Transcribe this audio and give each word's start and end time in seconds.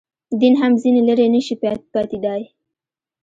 دین 0.39 0.53
هم 0.61 0.71
ځنې 0.81 1.01
لرې 1.09 1.27
نه 1.33 1.41
شي 1.45 1.55
پاتېدای. 1.93 2.41